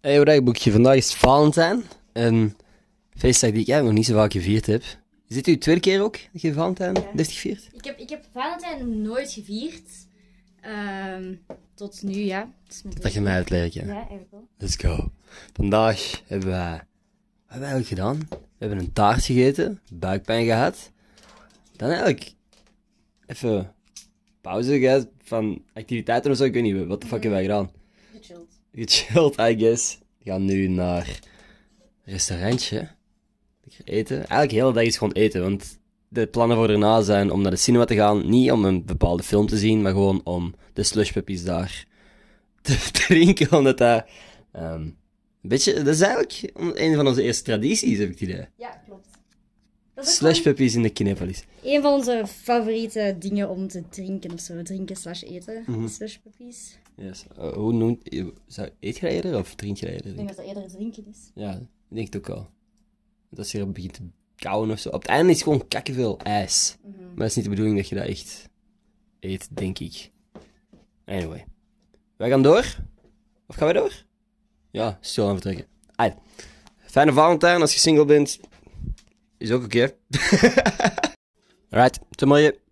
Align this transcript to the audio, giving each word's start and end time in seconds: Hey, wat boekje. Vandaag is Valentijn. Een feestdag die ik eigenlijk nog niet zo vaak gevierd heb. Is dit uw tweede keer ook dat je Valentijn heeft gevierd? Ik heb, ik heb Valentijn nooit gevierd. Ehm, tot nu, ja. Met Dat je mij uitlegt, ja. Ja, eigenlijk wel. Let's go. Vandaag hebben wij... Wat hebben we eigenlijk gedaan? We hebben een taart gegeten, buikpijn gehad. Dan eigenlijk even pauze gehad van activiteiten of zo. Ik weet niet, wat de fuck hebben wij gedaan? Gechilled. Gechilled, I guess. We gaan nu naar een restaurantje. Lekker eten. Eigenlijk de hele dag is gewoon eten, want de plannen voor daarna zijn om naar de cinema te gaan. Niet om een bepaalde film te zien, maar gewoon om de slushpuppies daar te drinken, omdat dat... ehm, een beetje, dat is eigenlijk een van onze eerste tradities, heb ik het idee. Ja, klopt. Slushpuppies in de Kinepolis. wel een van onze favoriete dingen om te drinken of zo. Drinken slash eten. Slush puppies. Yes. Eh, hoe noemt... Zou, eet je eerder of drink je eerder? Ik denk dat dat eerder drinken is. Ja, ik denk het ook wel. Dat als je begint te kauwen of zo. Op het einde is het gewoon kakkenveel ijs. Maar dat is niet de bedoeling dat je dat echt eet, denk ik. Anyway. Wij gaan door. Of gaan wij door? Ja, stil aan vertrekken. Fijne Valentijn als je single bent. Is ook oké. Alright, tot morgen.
Hey, 0.00 0.24
wat 0.24 0.44
boekje. 0.44 0.72
Vandaag 0.72 0.96
is 0.96 1.14
Valentijn. 1.14 1.82
Een 2.12 2.56
feestdag 3.10 3.50
die 3.50 3.60
ik 3.60 3.68
eigenlijk 3.68 3.84
nog 3.84 3.92
niet 3.92 4.06
zo 4.06 4.14
vaak 4.14 4.32
gevierd 4.32 4.66
heb. 4.66 4.82
Is 5.28 5.34
dit 5.34 5.46
uw 5.46 5.58
tweede 5.58 5.80
keer 5.80 6.02
ook 6.02 6.18
dat 6.32 6.42
je 6.42 6.52
Valentijn 6.52 6.96
heeft 7.16 7.32
gevierd? 7.32 7.68
Ik 7.72 7.84
heb, 7.84 7.98
ik 7.98 8.08
heb 8.08 8.24
Valentijn 8.32 9.02
nooit 9.02 9.32
gevierd. 9.32 9.90
Ehm, 10.60 11.34
tot 11.74 12.02
nu, 12.02 12.14
ja. 12.14 12.52
Met 12.84 13.02
Dat 13.02 13.12
je 13.12 13.20
mij 13.20 13.34
uitlegt, 13.34 13.72
ja. 13.72 13.84
Ja, 13.84 13.94
eigenlijk 13.94 14.30
wel. 14.30 14.48
Let's 14.58 14.76
go. 14.76 15.10
Vandaag 15.52 16.22
hebben 16.26 16.48
wij... 16.48 16.70
Wat 16.70 17.54
hebben 17.54 17.68
we 17.68 17.74
eigenlijk 17.74 17.86
gedaan? 17.86 18.18
We 18.30 18.66
hebben 18.66 18.78
een 18.78 18.92
taart 18.92 19.24
gegeten, 19.24 19.80
buikpijn 19.92 20.44
gehad. 20.44 20.90
Dan 21.76 21.88
eigenlijk 21.88 22.32
even 23.26 23.74
pauze 24.40 24.78
gehad 24.78 25.08
van 25.22 25.62
activiteiten 25.72 26.30
of 26.30 26.36
zo. 26.36 26.44
Ik 26.44 26.52
weet 26.52 26.62
niet, 26.62 26.86
wat 26.86 27.00
de 27.00 27.06
fuck 27.06 27.22
hebben 27.22 27.30
wij 27.30 27.42
gedaan? 27.42 27.70
Gechilled. 28.12 28.55
Gechilled, 28.76 29.38
I 29.38 29.54
guess. 29.58 29.98
We 30.18 30.30
gaan 30.30 30.44
nu 30.44 30.68
naar 30.68 31.20
een 32.04 32.12
restaurantje. 32.12 32.88
Lekker 33.64 33.94
eten. 33.94 34.16
Eigenlijk 34.16 34.50
de 34.50 34.56
hele 34.56 34.72
dag 34.72 34.82
is 34.82 34.96
gewoon 34.96 35.12
eten, 35.12 35.42
want 35.42 35.78
de 36.08 36.26
plannen 36.26 36.56
voor 36.56 36.66
daarna 36.66 37.02
zijn 37.02 37.30
om 37.30 37.42
naar 37.42 37.50
de 37.50 37.56
cinema 37.56 37.84
te 37.84 37.94
gaan. 37.94 38.28
Niet 38.28 38.50
om 38.50 38.64
een 38.64 38.84
bepaalde 38.84 39.22
film 39.22 39.46
te 39.46 39.58
zien, 39.58 39.82
maar 39.82 39.92
gewoon 39.92 40.20
om 40.24 40.54
de 40.72 40.82
slushpuppies 40.82 41.44
daar 41.44 41.86
te 42.62 42.90
drinken, 42.92 43.52
omdat 43.52 43.78
dat... 43.78 44.04
ehm, 44.52 44.80
een 44.80 45.52
beetje, 45.52 45.72
dat 45.72 45.94
is 45.94 46.00
eigenlijk 46.00 46.50
een 46.54 46.94
van 46.94 47.06
onze 47.06 47.22
eerste 47.22 47.44
tradities, 47.44 47.98
heb 47.98 48.10
ik 48.10 48.18
het 48.18 48.28
idee. 48.28 48.46
Ja, 48.56 48.82
klopt. 48.86 49.08
Slushpuppies 49.96 50.74
in 50.74 50.82
de 50.82 50.90
Kinepolis. 50.90 51.44
wel 51.62 51.74
een 51.74 51.82
van 51.82 51.92
onze 51.92 52.24
favoriete 52.26 53.16
dingen 53.18 53.48
om 53.48 53.68
te 53.68 53.88
drinken 53.88 54.32
of 54.32 54.40
zo. 54.40 54.62
Drinken 54.62 54.96
slash 54.96 55.22
eten. 55.22 55.88
Slush 55.88 56.16
puppies. 56.16 56.78
Yes. 56.96 57.24
Eh, 57.36 57.52
hoe 57.52 57.72
noemt... 57.72 58.08
Zou, 58.46 58.70
eet 58.80 58.98
je 58.98 59.08
eerder 59.08 59.38
of 59.38 59.54
drink 59.54 59.76
je 59.76 59.92
eerder? 59.92 60.10
Ik 60.10 60.16
denk 60.16 60.28
dat 60.28 60.36
dat 60.36 60.46
eerder 60.46 60.68
drinken 60.68 61.06
is. 61.06 61.30
Ja, 61.34 61.52
ik 61.54 61.94
denk 61.94 62.06
het 62.06 62.16
ook 62.16 62.26
wel. 62.26 62.48
Dat 63.30 63.38
als 63.38 63.52
je 63.52 63.66
begint 63.66 63.92
te 63.94 64.02
kauwen 64.36 64.70
of 64.70 64.78
zo. 64.78 64.88
Op 64.88 65.02
het 65.02 65.10
einde 65.10 65.30
is 65.30 65.34
het 65.34 65.44
gewoon 65.44 65.68
kakkenveel 65.68 66.18
ijs. 66.18 66.76
Maar 66.82 67.16
dat 67.16 67.26
is 67.26 67.34
niet 67.34 67.44
de 67.44 67.50
bedoeling 67.50 67.76
dat 67.76 67.88
je 67.88 67.94
dat 67.94 68.06
echt 68.06 68.48
eet, 69.20 69.56
denk 69.56 69.78
ik. 69.78 70.10
Anyway. 71.04 71.44
Wij 72.16 72.28
gaan 72.28 72.42
door. 72.42 72.76
Of 73.46 73.56
gaan 73.56 73.64
wij 73.64 73.72
door? 73.72 74.04
Ja, 74.70 74.98
stil 75.00 75.28
aan 75.28 75.32
vertrekken. 75.32 75.66
Fijne 76.96 77.12
Valentijn 77.12 77.60
als 77.60 77.72
je 77.72 77.78
single 77.78 78.04
bent. 78.04 78.40
Is 79.38 79.50
ook 79.50 79.64
oké. 79.64 79.94
Alright, 81.70 82.00
tot 82.10 82.28
morgen. 82.28 82.65